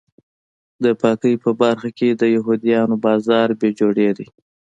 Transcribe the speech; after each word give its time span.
د 0.83 0.85
پاکۍ 1.01 1.33
په 1.43 1.49
برخه 1.61 1.89
کې 1.97 2.09
د 2.13 2.23
یهودیانو 2.35 2.95
بازار 3.05 3.47
بې 3.59 3.69
جوړې 3.79 4.09
دی. 4.17 4.27